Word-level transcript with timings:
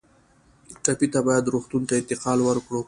ټپي 0.83 1.07
ته 1.13 1.19
باید 1.27 1.51
روغتون 1.53 1.81
ته 1.89 1.93
انتقال 2.01 2.39
ورکړو. 2.43 2.79